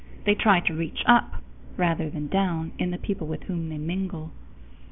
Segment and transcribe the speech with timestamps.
[0.25, 1.43] They try to reach up
[1.77, 4.31] rather than down in the people with whom they mingle.